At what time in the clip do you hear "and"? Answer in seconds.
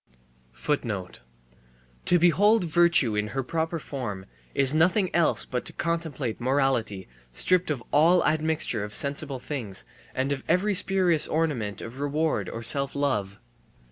10.15-10.31